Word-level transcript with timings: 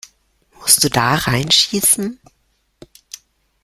Musst 0.59 0.83
du 0.83 0.89
da 0.89 1.13
reinschießen? 1.13 2.19